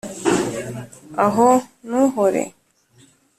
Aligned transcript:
aho 1.25 1.49
nu 1.87 1.95
uhore, 2.05 2.43